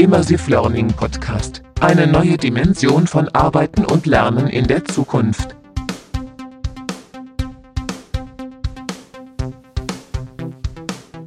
Immersive 0.00 0.50
Learning 0.50 0.88
Podcast. 0.88 1.60
Eine 1.78 2.06
neue 2.06 2.38
Dimension 2.38 3.06
von 3.06 3.28
Arbeiten 3.34 3.84
und 3.84 4.06
Lernen 4.06 4.46
in 4.46 4.66
der 4.66 4.82
Zukunft. 4.86 5.54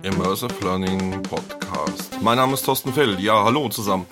Immersive 0.02 0.56
Learning 0.64 1.22
Podcast. 1.22 2.20
Mein 2.24 2.38
Name 2.38 2.56
ist 2.56 2.66
Thorsten 2.66 2.92
Fell. 2.92 3.20
Ja, 3.20 3.44
hallo 3.44 3.70
zusammen. 3.70 4.08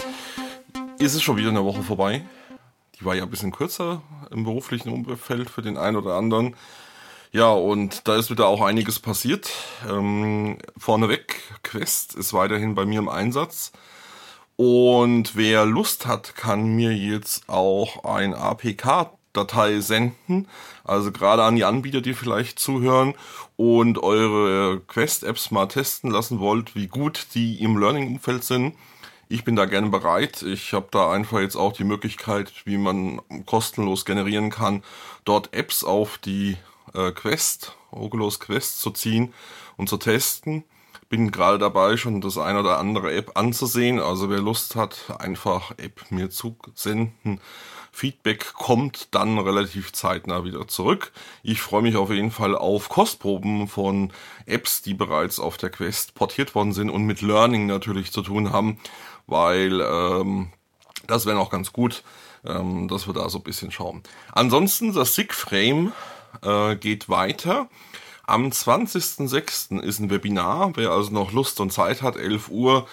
Ist 1.00 1.16
es 1.16 1.24
schon 1.24 1.38
wieder 1.38 1.50
eine 1.50 1.66
Woche 1.66 1.82
vorbei? 1.82 2.24
Die 3.00 3.06
war 3.06 3.16
ja 3.16 3.24
ein 3.24 3.32
bisschen 3.32 3.52
kürzer 3.52 4.04
im 4.30 4.44
beruflichen 4.44 4.90
Umfeld 4.90 5.50
für 5.50 5.64
den 5.64 5.76
einen 5.76 5.98
oder 5.98 6.14
anderen. 6.14 6.56
Ja, 7.32 7.50
und 7.50 8.08
da 8.08 8.16
ist 8.16 8.30
wieder 8.30 8.46
auch 8.46 8.62
einiges 8.62 9.00
passiert. 9.00 9.50
Ähm, 9.90 10.60
vorneweg, 10.78 11.42
Quest 11.64 12.14
ist 12.14 12.32
weiterhin 12.34 12.76
bei 12.76 12.86
mir 12.86 13.00
im 13.00 13.10
Einsatz. 13.10 13.72
Und 14.64 15.36
wer 15.36 15.66
Lust 15.66 16.06
hat, 16.06 16.36
kann 16.36 16.76
mir 16.76 16.96
jetzt 16.96 17.50
auch 17.50 18.04
ein 18.04 18.36
APK-Datei 18.36 19.80
senden. 19.80 20.48
Also 20.84 21.12
gerade 21.12 21.42
an 21.42 21.56
die 21.56 21.64
Anbieter, 21.64 22.02
die 22.02 22.14
vielleicht 22.14 22.60
zuhören 22.60 23.16
und 23.58 23.98
eure 23.98 24.80
Quest-Apps 24.82 25.50
mal 25.50 25.66
testen 25.66 26.12
lassen 26.12 26.40
wollt, 26.40 26.76
wie 26.76 26.86
gut 26.86 27.30
die 27.34 27.60
im 27.64 27.76
Learning-Umfeld 27.76 28.44
sind. 28.44 28.76
Ich 29.30 29.44
bin 29.44 29.56
da 29.56 29.66
gerne 29.66 29.90
bereit. 29.90 30.44
Ich 30.44 30.74
habe 30.74 30.90
da 30.92 31.12
einfach 31.12 31.40
jetzt 31.40 31.56
auch 31.56 31.74
die 31.74 31.84
Möglichkeit, 31.84 32.54
wie 32.66 32.78
man 32.78 33.20
kostenlos 33.48 34.06
generieren 34.06 34.52
kann, 34.52 34.84
dort 35.26 35.56
Apps 35.56 35.84
auf 35.84 36.20
die 36.20 36.56
äh, 36.94 37.10
Quest, 37.14 37.76
Oculus 37.90 38.40
Quest 38.40 38.80
zu 38.80 38.92
ziehen 38.92 39.34
und 39.76 39.90
zu 39.90 39.98
testen. 39.98 40.66
Bin 41.10 41.32
gerade 41.32 41.58
dabei, 41.60 41.98
schon 41.98 42.22
das 42.22 42.38
ein 42.38 42.58
oder 42.58 42.78
andere 42.78 43.14
App 43.14 43.38
anzusehen. 43.38 44.00
Also 44.00 44.30
wer 44.30 44.40
Lust 44.40 44.76
hat, 44.76 45.16
einfach 45.20 45.72
App 45.78 46.10
mir 46.10 46.30
zusenden. 46.30 47.42
Feedback 47.92 48.54
kommt 48.54 49.10
dann 49.12 49.38
relativ 49.38 49.92
zeitnah 49.92 50.46
wieder 50.46 50.68
zurück. 50.68 51.12
Ich 51.44 51.62
freue 51.62 51.82
mich 51.82 51.98
auf 51.98 52.10
jeden 52.10 52.32
Fall 52.32 52.56
auf 52.56 52.88
Kostproben 52.88 53.68
von 53.68 54.14
Apps, 54.46 54.82
die 54.82 54.94
bereits 54.94 55.40
auf 55.40 55.58
der 55.58 55.70
Quest 55.70 56.16
portiert 56.16 56.56
worden 56.56 56.72
sind 56.72 56.90
und 56.90 57.04
mit 57.04 57.22
Learning 57.22 57.66
natürlich 57.66 58.14
zu 58.14 58.22
tun 58.22 58.54
haben, 58.54 58.80
weil 59.28 59.82
ähm, 59.82 60.54
das 61.08 61.26
wäre 61.26 61.36
noch 61.36 61.50
ganz 61.50 61.74
gut, 61.74 62.04
ähm, 62.46 62.88
dass 62.88 63.08
wir 63.08 63.14
da 63.14 63.28
so 63.30 63.40
ein 63.40 63.44
bisschen 63.44 63.72
schauen. 63.72 64.04
Ansonsten 64.32 64.94
das 64.94 65.16
SIG-Frame 65.16 65.92
äh, 66.44 66.76
geht 66.78 67.10
weiter. 67.10 67.68
Am 68.26 68.48
20.06. 68.50 69.80
ist 69.82 70.00
ein 70.00 70.10
Webinar. 70.10 70.72
Wer 70.76 70.92
also 70.92 71.12
noch 71.12 71.32
Lust 71.32 71.60
und 71.60 71.74
Zeit 71.74 72.02
hat, 72.02 72.16
11 72.16 72.50
Uhr 72.50 72.88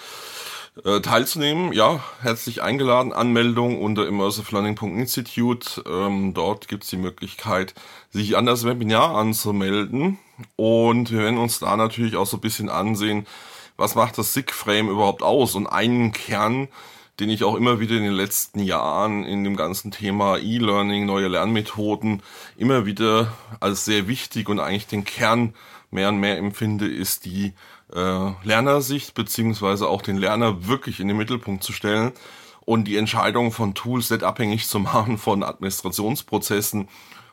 äh, 0.85 1.01
teilzunehmen, 1.01 1.73
ja, 1.73 2.03
herzlich 2.20 2.62
eingeladen. 2.62 3.12
Anmeldung 3.12 3.81
unter 3.83 4.07
immersivelearning.institute. 4.07 5.83
Ähm, 5.89 6.35
dort 6.35 6.69
gibt 6.69 6.85
es 6.85 6.91
die 6.91 6.97
Möglichkeit, 6.97 7.75
sich 8.11 8.37
an 8.37 8.47
das 8.47 8.65
Webinar 8.65 9.17
anzumelden. 9.17 10.19
Und 10.57 11.11
wir 11.11 11.20
werden 11.20 11.39
uns 11.39 11.59
da 11.59 11.77
natürlich 11.77 12.17
auch 12.17 12.27
so 12.27 12.37
ein 12.37 12.42
bisschen 12.42 12.69
ansehen, 12.69 13.27
was 13.77 13.95
macht 13.95 14.19
das 14.19 14.35
SIG-Frame 14.35 14.89
überhaupt 14.89 15.23
aus? 15.23 15.55
Und 15.55 15.67
einen 15.67 16.13
Kern 16.13 16.69
den 17.20 17.30
ich 17.30 17.44
auch 17.44 17.56
immer 17.56 17.80
wieder 17.80 17.97
in 17.97 18.05
den 18.05 18.12
letzten 18.12 18.61
Jahren 18.61 19.24
in 19.24 19.44
dem 19.44 19.56
ganzen 19.56 19.91
Thema 19.91 20.38
E-Learning, 20.38 21.05
neue 21.05 21.28
Lernmethoden 21.28 22.22
immer 22.56 22.86
wieder 22.86 23.33
als 23.61 23.84
sehr 23.84 24.06
wichtig 24.06 24.48
und 24.48 24.61
eigentlich 24.61 24.86
den 24.86 25.05
Kern 25.05 25.55
mehr 25.91 26.11
und 26.11 26.19
mehr 26.19 26.39
empfinde, 26.39 26.86
ist 26.86 27.24
die 27.24 27.55
äh, 27.94 28.30
Lernersicht 28.44 29.14
beziehungsweise 29.14 29.89
auch 29.89 30.02
den 30.02 30.16
Lerner 30.16 30.66
wirklich 30.66 31.00
in 31.00 31.08
den 31.08 31.16
Mittelpunkt 31.16 31.64
zu 31.64 31.72
stellen 31.72 32.12
und 32.61 32.84
die 32.84 32.96
Entscheidung 32.96 33.51
von 33.51 33.74
Tools 33.74 34.11
nicht 34.11 34.23
abhängig 34.23 34.68
zu 34.68 34.78
machen 34.78 35.18
von 35.18 35.42
Administrationsprozessen 35.42 36.89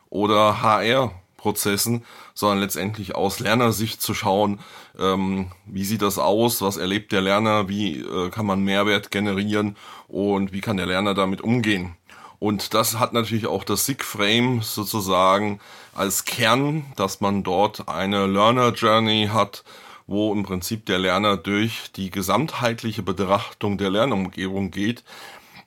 oder 0.08 0.62
HR 0.62 1.12
Prozessen, 1.46 2.04
sondern 2.34 2.58
letztendlich 2.58 3.14
aus 3.14 3.38
Lernersicht 3.38 4.02
zu 4.02 4.14
schauen, 4.14 4.58
ähm, 4.98 5.52
wie 5.64 5.84
sieht 5.84 6.02
das 6.02 6.18
aus, 6.18 6.60
was 6.60 6.76
erlebt 6.76 7.12
der 7.12 7.20
Lerner, 7.20 7.68
wie 7.68 8.00
äh, 8.00 8.30
kann 8.30 8.46
man 8.46 8.62
Mehrwert 8.62 9.12
generieren 9.12 9.76
und 10.08 10.52
wie 10.52 10.60
kann 10.60 10.76
der 10.76 10.86
Lerner 10.86 11.14
damit 11.14 11.40
umgehen. 11.40 11.94
Und 12.40 12.74
das 12.74 12.98
hat 12.98 13.12
natürlich 13.12 13.46
auch 13.46 13.62
das 13.62 13.86
SIG-Frame 13.86 14.62
sozusagen 14.62 15.60
als 15.94 16.24
Kern, 16.24 16.84
dass 16.96 17.20
man 17.20 17.44
dort 17.44 17.88
eine 17.88 18.26
Learner 18.26 18.72
Journey 18.72 19.30
hat, 19.32 19.62
wo 20.08 20.32
im 20.32 20.42
Prinzip 20.42 20.84
der 20.86 20.98
Lerner 20.98 21.36
durch 21.36 21.92
die 21.94 22.10
gesamtheitliche 22.10 23.04
Betrachtung 23.04 23.78
der 23.78 23.90
Lernumgebung 23.90 24.72
geht. 24.72 25.04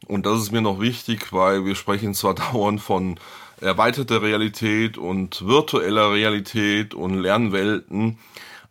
Und 0.08 0.26
das 0.26 0.42
ist 0.42 0.52
mir 0.52 0.62
noch 0.62 0.82
wichtig, 0.82 1.32
weil 1.32 1.64
wir 1.64 1.76
sprechen 1.76 2.14
zwar 2.14 2.34
dauernd 2.52 2.82
von 2.82 3.18
erweiterte 3.62 4.22
Realität 4.22 4.98
und 4.98 5.46
virtueller 5.46 6.12
Realität 6.12 6.94
und 6.94 7.20
Lernwelten. 7.20 8.18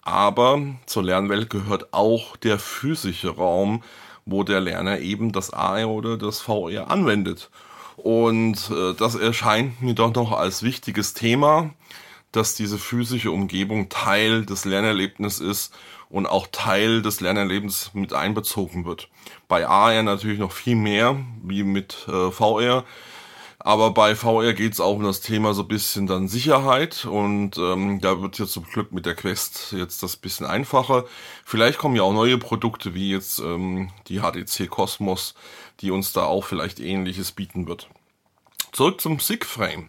Aber 0.03 0.61
zur 0.87 1.05
Lernwelt 1.05 1.51
gehört 1.51 1.93
auch 1.93 2.37
der 2.37 2.59
physische 2.59 3.31
Raum, 3.31 3.83
wo 4.25 4.43
der 4.43 4.61
Lerner 4.61 5.01
eben 5.01 5.33
das 5.33 5.53
AR 5.53 5.89
oder 5.89 6.17
das 6.17 6.41
VR 6.41 6.91
anwendet. 6.91 7.51
Und 7.97 8.71
äh, 8.71 8.95
das 8.95 9.17
erscheint 9.17 9.83
mir 9.83 9.95
doch 9.95 10.15
noch 10.15 10.33
als 10.33 10.63
wichtiges 10.63 11.15
Thema, 11.15 11.71
dass 12.33 12.55
diese 12.55 12.79
physische 12.79 13.31
Umgebung 13.31 13.89
Teil 13.89 14.45
des 14.45 14.65
Lernerlebnisses 14.65 15.41
ist 15.41 15.75
und 16.09 16.27
auch 16.27 16.47
Teil 16.53 17.03
des 17.03 17.21
Lernerlebens 17.21 17.91
mit 17.95 18.13
einbezogen 18.13 18.85
wird. 18.85 19.09
Bei 19.49 19.67
AR 19.67 20.03
natürlich 20.03 20.39
noch 20.39 20.53
viel 20.53 20.77
mehr 20.77 21.17
wie 21.43 21.65
mit 21.65 22.07
äh, 22.09 22.31
VR. 22.31 22.85
Aber 23.61 23.91
bei 23.91 24.15
VR 24.15 24.53
geht 24.53 24.73
es 24.73 24.81
auch 24.81 24.95
um 24.95 25.03
das 25.03 25.21
Thema 25.21 25.53
so 25.53 25.63
ein 25.63 25.69
bisschen 25.69 26.07
dann 26.07 26.29
Sicherheit 26.29 27.05
und 27.05 27.59
ähm, 27.59 28.01
da 28.01 28.23
wird 28.23 28.39
jetzt 28.39 28.53
zum 28.53 28.65
Glück 28.65 28.93
mit 28.93 29.05
der 29.05 29.17
Quest 29.17 29.73
jetzt 29.73 30.03
das 30.03 30.17
bisschen 30.17 30.47
einfacher. 30.47 31.05
Vielleicht 31.45 31.79
kommen 31.79 31.97
ja 31.97 32.03
auch 32.03 32.13
neue 32.13 32.39
Produkte 32.39 32.95
wie 32.95 33.11
jetzt 33.11 33.41
ähm, 33.41 33.91
die 34.07 34.21
HTC 34.21 34.71
Cosmos, 34.71 35.35
die 35.81 35.91
uns 35.91 36.13
da 36.13 36.25
auch 36.25 36.45
vielleicht 36.45 36.79
ähnliches 36.79 37.33
bieten 37.33 37.67
wird. 37.67 37.89
Zurück 38.71 39.01
zum 39.01 39.19
SIG-Frame. 39.19 39.89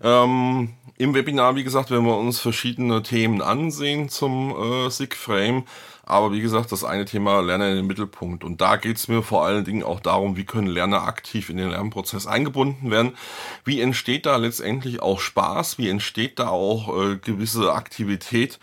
Ähm, 0.00 0.74
Im 0.96 1.14
Webinar, 1.14 1.56
wie 1.56 1.64
gesagt, 1.64 1.90
werden 1.90 2.06
wir 2.06 2.16
uns 2.16 2.40
verschiedene 2.40 3.02
Themen 3.02 3.42
ansehen 3.42 4.08
zum 4.08 4.54
äh, 4.56 4.90
SIG-Frame. 4.90 5.64
Aber 6.06 6.32
wie 6.32 6.40
gesagt, 6.40 6.72
das 6.72 6.84
eine 6.84 7.04
Thema 7.04 7.40
Lerner 7.40 7.70
in 7.70 7.76
den 7.76 7.86
Mittelpunkt. 7.86 8.44
Und 8.44 8.60
da 8.60 8.76
geht 8.76 8.96
es 8.96 9.08
mir 9.08 9.22
vor 9.22 9.44
allen 9.44 9.64
Dingen 9.64 9.82
auch 9.82 10.00
darum, 10.00 10.36
wie 10.36 10.44
können 10.44 10.66
Lerner 10.66 11.04
aktiv 11.04 11.50
in 11.50 11.56
den 11.56 11.70
Lernprozess 11.70 12.26
eingebunden 12.26 12.90
werden. 12.90 13.16
Wie 13.64 13.80
entsteht 13.80 14.26
da 14.26 14.36
letztendlich 14.36 15.00
auch 15.00 15.20
Spaß? 15.20 15.78
Wie 15.78 15.88
entsteht 15.88 16.38
da 16.38 16.48
auch 16.48 16.88
äh, 16.96 17.16
gewisse 17.16 17.72
Aktivität? 17.72 18.58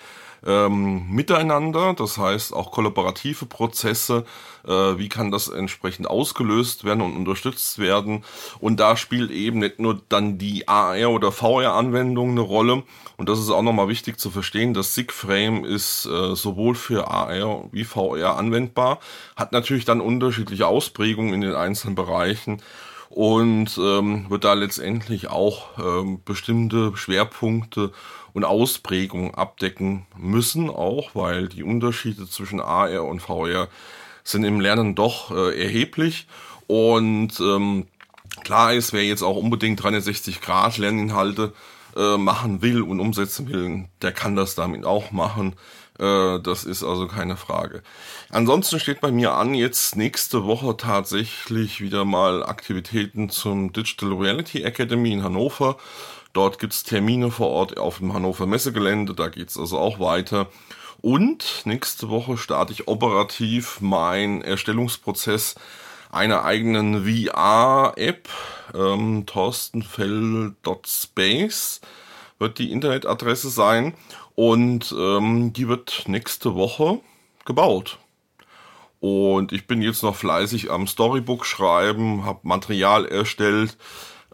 Ähm, 0.45 1.07
miteinander, 1.09 1.93
das 1.93 2.17
heißt 2.17 2.53
auch 2.53 2.71
kollaborative 2.71 3.45
Prozesse, 3.45 4.25
äh, 4.65 4.71
wie 4.71 5.09
kann 5.09 5.31
das 5.31 5.47
entsprechend 5.47 6.07
ausgelöst 6.07 6.83
werden 6.83 7.01
und 7.01 7.15
unterstützt 7.15 7.79
werden. 7.79 8.23
Und 8.59 8.79
da 8.79 8.97
spielt 8.97 9.31
eben 9.31 9.59
nicht 9.59 9.79
nur 9.79 10.01
dann 10.09 10.37
die 10.37 10.67
AR 10.67 11.11
oder 11.11 11.31
VR-Anwendung 11.31 12.31
eine 12.31 12.41
Rolle. 12.41 12.83
Und 13.17 13.29
das 13.29 13.39
ist 13.39 13.49
auch 13.49 13.61
nochmal 13.61 13.87
wichtig 13.87 14.19
zu 14.19 14.31
verstehen, 14.31 14.73
das 14.73 14.95
SIG-Frame 14.95 15.63
ist 15.63 16.05
äh, 16.05 16.35
sowohl 16.35 16.75
für 16.75 17.07
AR 17.07 17.65
wie 17.71 17.83
VR 17.83 18.37
anwendbar, 18.37 18.99
hat 19.35 19.51
natürlich 19.51 19.85
dann 19.85 20.01
unterschiedliche 20.01 20.65
Ausprägungen 20.65 21.33
in 21.33 21.41
den 21.41 21.55
einzelnen 21.55 21.95
Bereichen 21.95 22.61
und 23.11 23.77
ähm, 23.77 24.29
wird 24.29 24.43
da 24.43 24.53
letztendlich 24.53 25.29
auch 25.29 25.77
ähm, 25.77 26.21
bestimmte 26.23 26.95
Schwerpunkte 26.95 27.91
und 28.33 28.45
Ausprägungen 28.45 29.35
abdecken 29.35 30.05
müssen, 30.17 30.69
auch 30.69 31.13
weil 31.13 31.49
die 31.49 31.63
Unterschiede 31.63 32.27
zwischen 32.27 32.61
AR 32.61 33.03
und 33.03 33.19
VR 33.19 33.67
sind 34.23 34.43
im 34.43 34.59
Lernen 34.59 34.95
doch 34.95 35.31
äh, 35.31 35.61
erheblich 35.61 36.27
und 36.67 37.39
ähm, 37.41 37.87
klar 38.43 38.73
ist, 38.73 38.93
wer 38.93 39.03
jetzt 39.03 39.23
auch 39.23 39.35
unbedingt 39.35 39.83
360 39.83 40.39
Grad 40.39 40.77
Lerninhalte 40.77 41.53
äh, 41.97 42.17
machen 42.17 42.61
will 42.61 42.81
und 42.81 43.01
umsetzen 43.01 43.49
will, 43.49 43.85
der 44.01 44.13
kann 44.13 44.37
das 44.37 44.55
damit 44.55 44.85
auch 44.85 45.11
machen. 45.11 45.55
Äh, 46.01 46.39
das 46.39 46.63
ist 46.63 46.83
also 46.83 47.07
keine 47.07 47.37
Frage. 47.37 47.83
Ansonsten 48.29 48.79
steht 48.79 49.01
bei 49.01 49.11
mir 49.11 49.33
an, 49.33 49.53
jetzt 49.53 49.95
nächste 49.95 50.45
Woche 50.45 50.75
tatsächlich 50.75 51.79
wieder 51.79 52.05
mal 52.05 52.43
Aktivitäten 52.43 53.29
zum 53.29 53.71
Digital 53.71 54.13
Reality 54.13 54.63
Academy 54.63 55.11
in 55.13 55.21
Hannover. 55.23 55.77
Dort 56.33 56.57
gibt's 56.59 56.83
Termine 56.83 57.29
vor 57.29 57.49
Ort 57.49 57.77
auf 57.77 57.99
dem 57.99 58.13
Hannover 58.13 58.47
Messegelände, 58.47 59.13
da 59.13 59.27
geht's 59.27 59.59
also 59.59 59.77
auch 59.77 59.99
weiter. 59.99 60.47
Und 61.01 61.63
nächste 61.65 62.09
Woche 62.09 62.37
starte 62.37 62.73
ich 62.73 62.87
operativ 62.87 63.81
mein 63.81 64.41
Erstellungsprozess 64.41 65.55
einer 66.09 66.45
eigenen 66.45 67.05
VR-App, 67.05 68.29
ähm, 68.73 69.25
torstenfell.space 69.25 71.81
wird 72.41 72.59
die 72.59 72.71
Internetadresse 72.71 73.49
sein 73.49 73.93
und 74.35 74.93
ähm, 74.97 75.53
die 75.53 75.67
wird 75.67 76.03
nächste 76.07 76.55
Woche 76.55 76.99
gebaut. 77.45 77.99
Und 78.99 79.51
ich 79.51 79.65
bin 79.65 79.81
jetzt 79.81 80.03
noch 80.03 80.15
fleißig 80.15 80.69
am 80.69 80.85
Storybook 80.85 81.45
schreiben, 81.45 82.25
habe 82.25 82.39
Material 82.43 83.05
erstellt. 83.05 83.77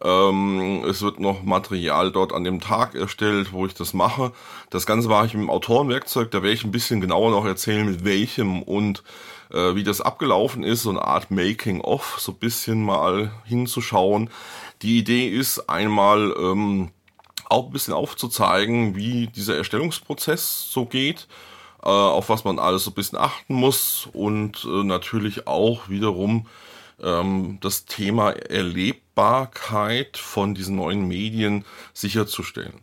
Ähm, 0.02 0.84
es 0.88 1.02
wird 1.02 1.20
noch 1.20 1.44
Material 1.44 2.12
dort 2.12 2.34
an 2.34 2.44
dem 2.44 2.60
Tag 2.60 2.94
erstellt, 2.94 3.54
wo 3.54 3.66
ich 3.66 3.74
das 3.74 3.94
mache. 3.94 4.34
Das 4.70 4.86
Ganze 4.86 5.08
mache 5.08 5.28
ich 5.28 5.32
dem 5.32 5.50
Autorenwerkzeug. 5.50 6.32
Da 6.32 6.44
werde 6.44 6.54
ich 6.54 6.66
ein 6.66 6.72
bisschen 6.72 7.02
genauer 7.02 7.32
noch 7.32 7.46
erzählen, 7.46 7.90
mit 7.90 8.04
welchem 8.04 8.62
und 8.62 9.04
äh, 9.52 9.74
wie 9.76 9.84
das 9.84 10.02
abgelaufen 10.02 10.64
ist. 10.64 10.84
So 10.84 10.90
eine 10.90 11.02
Art 11.02 11.32
Making-of, 11.32 12.18
so 12.20 12.34
ein 12.34 12.40
bisschen 12.40 12.84
mal 12.84 13.32
hinzuschauen. 13.46 14.30
Die 14.82 15.00
Idee 15.00 15.30
ist 15.30 15.70
einmal 15.70 16.36
ähm, 16.38 16.92
auch 17.50 17.68
ein 17.68 17.72
bisschen 17.72 17.94
aufzuzeigen, 17.94 18.96
wie 18.96 19.28
dieser 19.28 19.58
Erstellungsprozess 19.58 20.70
so 20.72 20.86
geht 20.86 21.28
äh, 21.84 21.90
auf 21.90 22.30
was 22.30 22.44
man 22.44 22.60
alles 22.60 22.84
so 22.84 22.92
ein 22.92 22.96
bisschen 22.96 23.18
achten 23.18 23.54
muss 23.54 24.10
und 24.12 24.66
äh, 24.66 24.84
natürlich 24.84 25.48
auch 25.48 25.90
wiederum 25.90 26.48
ähm, 27.02 27.60
das 27.62 27.86
Thema 27.86 28.32
Erlebbarkeit 28.32 30.18
von 30.18 30.54
diesen 30.56 30.76
neuen 30.76 31.08
Medien 31.08 31.66
sicherzustellen. 31.94 32.82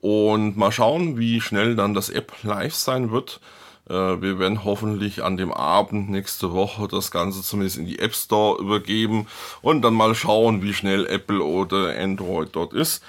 Und 0.00 0.56
mal 0.56 0.72
schauen, 0.72 1.18
wie 1.18 1.40
schnell 1.40 1.76
dann 1.76 1.94
das 1.94 2.10
App 2.10 2.32
live 2.42 2.74
sein 2.74 3.12
wird. 3.12 3.40
Äh, 3.88 3.94
wir 3.94 4.38
werden 4.38 4.64
hoffentlich 4.64 5.22
an 5.22 5.36
dem 5.36 5.52
Abend 5.52 6.10
nächste 6.10 6.52
Woche 6.52 6.88
das 6.88 7.10
Ganze 7.10 7.42
zumindest 7.42 7.78
in 7.78 7.86
die 7.86 8.00
App 8.00 8.14
Store 8.14 8.60
übergeben 8.60 9.28
und 9.62 9.82
dann 9.82 9.94
mal 9.94 10.14
schauen, 10.14 10.62
wie 10.62 10.74
schnell 10.74 11.06
Apple 11.06 11.42
oder 11.42 11.96
Android 11.96 12.50
dort 12.52 12.72
ist. 12.72 13.02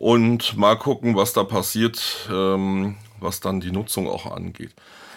Und 0.00 0.56
mal 0.56 0.76
gucken, 0.76 1.14
was 1.14 1.32
da 1.34 1.44
passiert. 1.44 2.28
Ähm, 2.32 2.96
was 3.20 3.40
dann 3.40 3.60
die 3.60 3.70
Nutzung 3.70 4.08
auch 4.08 4.26
angeht. 4.26 4.72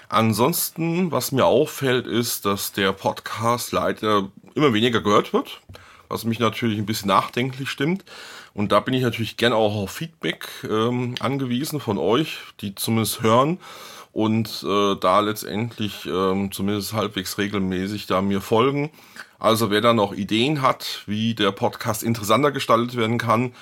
Ansonsten, 0.09 1.11
was 1.11 1.31
mir 1.31 1.45
auffällt, 1.45 2.05
ist, 2.05 2.45
dass 2.45 2.71
der 2.71 2.91
Podcast 2.91 3.71
leider 3.71 4.29
immer 4.53 4.73
weniger 4.73 5.01
gehört 5.01 5.33
wird, 5.33 5.61
was 6.07 6.23
mich 6.23 6.39
natürlich 6.39 6.77
ein 6.77 6.85
bisschen 6.85 7.07
nachdenklich 7.07 7.69
stimmt. 7.69 8.03
Und 8.53 8.71
da 8.71 8.79
bin 8.79 8.93
ich 8.93 9.01
natürlich 9.01 9.37
gern 9.37 9.53
auch 9.53 9.75
auf 9.75 9.91
Feedback 9.91 10.47
ähm, 10.69 11.15
angewiesen 11.19 11.79
von 11.79 11.97
euch, 11.97 12.37
die 12.61 12.75
zumindest 12.75 13.23
hören 13.23 13.57
und 14.11 14.63
äh, 14.63 14.95
da 14.99 15.21
letztendlich 15.21 16.05
ähm, 16.05 16.51
zumindest 16.51 16.93
halbwegs 16.93 17.39
regelmäßig 17.39 18.05
da 18.05 18.21
mir 18.21 18.41
folgen. 18.41 18.91
Also 19.43 19.69
wer 19.69 19.81
da 19.81 19.93
noch 19.93 20.13
Ideen 20.13 20.61
hat, 20.61 21.03
wie 21.05 21.35
der 21.35 21.51
Podcast 21.51 22.01
interessanter 22.01 22.53
gestaltet 22.53 22.95
werden 22.95 23.17
kann 23.17 23.53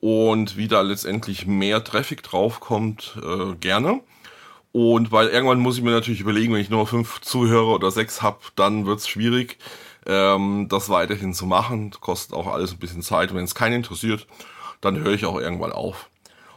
und 0.00 0.56
wie 0.56 0.66
da 0.66 0.80
letztendlich 0.80 1.46
mehr 1.46 1.84
Traffic 1.84 2.24
draufkommt, 2.24 3.16
äh, 3.22 3.54
gerne. 3.54 4.00
Und 4.72 5.12
weil 5.12 5.28
irgendwann 5.28 5.60
muss 5.60 5.76
ich 5.76 5.84
mir 5.84 5.92
natürlich 5.92 6.22
überlegen, 6.22 6.52
wenn 6.52 6.60
ich 6.60 6.70
nur 6.70 6.88
fünf 6.88 7.20
Zuhörer 7.20 7.76
oder 7.76 7.92
sechs 7.92 8.20
hab, 8.20 8.50
dann 8.56 8.84
wird's 8.84 9.06
schwierig, 9.06 9.58
ähm, 10.06 10.66
das 10.68 10.88
weiterhin 10.88 11.32
zu 11.32 11.46
machen. 11.46 11.92
Kostet 12.00 12.34
auch 12.34 12.48
alles 12.48 12.72
ein 12.72 12.80
bisschen 12.80 13.02
Zeit. 13.02 13.32
Wenn 13.32 13.44
es 13.44 13.54
keinen 13.54 13.74
interessiert, 13.74 14.26
dann 14.80 14.98
höre 14.98 15.14
ich 15.14 15.24
auch 15.24 15.38
irgendwann 15.38 15.70
auf. 15.70 16.08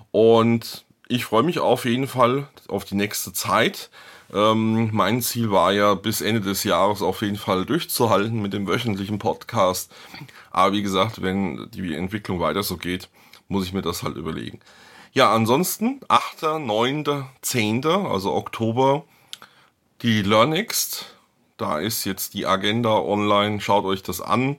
Und 0.10 0.86
ich 1.08 1.26
freue 1.26 1.44
mich 1.44 1.60
auf 1.60 1.86
jeden 1.86 2.08
Fall 2.08 2.48
auf 2.68 2.84
die 2.86 2.96
nächste 2.96 3.32
Zeit. 3.32 3.92
Ähm, 4.34 4.90
mein 4.94 5.22
Ziel 5.22 5.52
war 5.52 5.74
ja, 5.74 5.94
bis 5.94 6.22
Ende 6.22 6.42
des 6.42 6.64
Jahres 6.64 7.02
auf 7.02 7.22
jeden 7.22 7.38
Fall 7.38 7.66
durchzuhalten 7.66 8.42
mit 8.42 8.54
dem 8.54 8.68
wöchentlichen 8.68 9.20
Podcast. 9.20 9.92
Aber 10.52 10.74
wie 10.74 10.84
gesagt, 10.84 11.22
wenn 11.22 11.70
die 11.72 11.94
Entwicklung 11.94 12.40
weiter 12.40 12.64
so 12.64 12.78
geht, 12.78 13.10
muss 13.48 13.66
ich 13.66 13.74
mir 13.74 13.82
das 13.82 14.04
halt 14.04 14.16
überlegen. 14.16 14.60
Ja, 15.14 15.34
ansonsten 15.34 16.00
8., 16.08 16.44
9., 16.60 17.26
10., 17.42 17.86
also 17.86 18.34
Oktober, 18.34 19.04
die 20.02 20.22
LearnX. 20.22 21.06
Da 21.58 21.80
ist 21.80 22.06
jetzt 22.06 22.34
die 22.34 22.46
Agenda 22.46 22.98
online. 22.98 23.60
Schaut 23.60 23.86
euch 23.86 24.02
das 24.02 24.22
an. 24.22 24.58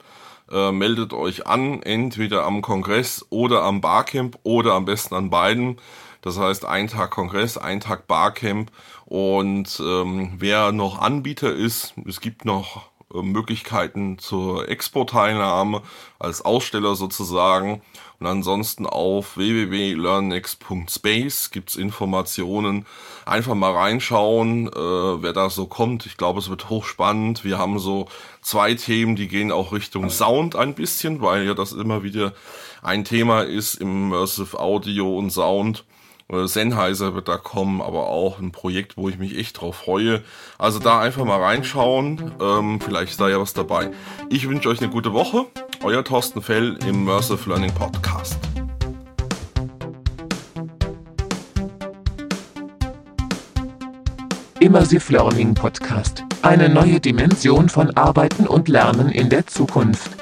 Äh, 0.51 0.71
meldet 0.71 1.15
euch 1.15 1.47
an, 1.47 1.83
entweder 1.83 2.45
am 2.45 2.61
Kongress 2.61 3.25
oder 3.31 3.63
am 3.63 3.81
Barcamp 3.81 4.39
oder 4.43 4.75
am 4.75 4.85
besten 4.85 5.15
an 5.15 5.31
beiden. 5.31 5.79
Das 6.23 6.39
heißt, 6.39 6.65
ein 6.65 6.89
Tag 6.89 7.11
Kongress, 7.11 7.59
ein 7.59 7.81
Tag 7.81 8.07
Barcamp. 8.07 8.71
Und 9.05 9.83
ähm, 9.85 10.35
wer 10.39 10.73
noch 10.73 11.01
Anbieter 11.01 11.53
ist, 11.53 11.95
es 12.07 12.21
gibt 12.21 12.45
noch 12.45 12.93
äh, 13.13 13.23
Möglichkeiten 13.23 14.19
zur 14.19 14.69
Expo-Teilnahme 14.69 15.83
als 16.19 16.45
Aussteller 16.45 16.95
sozusagen. 16.95 17.83
Und 18.21 18.27
ansonsten 18.27 18.87
auf 18.87 19.37
www.learnnext.space 19.37 21.51
gibt's 21.51 21.75
Informationen. 21.75 22.87
Einfach 23.27 23.57
mal 23.57 23.73
reinschauen, 23.73 24.69
äh, 24.69 25.23
wer 25.23 25.33
da 25.33 25.51
so 25.51 25.67
kommt. 25.67 26.07
Ich 26.07 26.17
glaube, 26.17 26.39
es 26.39 26.49
wird 26.49 26.71
hochspannend. 26.71 27.43
Wir 27.45 27.59
haben 27.59 27.81
so 27.81 28.07
zwei 28.41 28.75
Themen, 28.75 29.17
die 29.17 29.27
gehen 29.27 29.51
auch 29.51 29.73
Richtung 29.73 30.09
Sound 30.09 30.55
ein 30.55 30.75
bisschen, 30.75 31.21
weil 31.21 31.45
ja 31.45 31.55
das 31.55 31.73
immer 31.73 32.05
wieder 32.05 32.33
ein 32.81 33.03
Thema 33.05 33.43
ist 33.43 33.75
im 33.75 34.13
Immersive 34.13 34.61
Audio 34.61 35.19
und 35.19 35.31
Sound. 35.31 35.85
Äh, 36.33 36.49
Sennheiser 36.49 37.15
wird 37.15 37.29
da 37.29 37.37
kommen, 37.37 37.83
aber 37.83 38.07
auch 38.07 38.39
ein 38.39 38.53
Projekt, 38.53 38.97
wo 38.97 39.09
ich 39.09 39.19
mich 39.19 39.37
echt 39.37 39.61
drauf 39.61 39.77
freue. 39.77 40.23
Also 40.59 40.79
da 40.79 41.01
einfach 41.01 41.25
mal 41.25 41.41
reinschauen, 41.41 42.33
ähm, 42.41 42.81
vielleicht 42.81 43.13
ist 43.13 43.21
da 43.21 43.29
ja 43.29 43.39
was 43.39 43.53
dabei. 43.53 43.91
Ich 44.31 44.49
wünsche 44.49 44.69
euch 44.71 44.81
eine 44.81 44.91
gute 44.91 45.13
Woche. 45.13 45.47
Euer 45.83 46.03
Thorsten 46.03 46.41
Fell 46.41 46.79
im 46.83 47.03
Immersive 47.03 47.49
Learning 47.49 47.73
Podcast. 47.75 48.39
Immersive 54.61 55.13
Learning 55.13 55.53
Podcast. 55.55 56.25
Eine 56.41 56.69
neue 56.69 57.01
Dimension 57.01 57.69
von 57.69 57.91
Arbeiten 57.97 58.47
und 58.47 58.69
Lernen 58.69 59.11
in 59.11 59.29
der 59.29 59.47
Zukunft. 59.47 60.22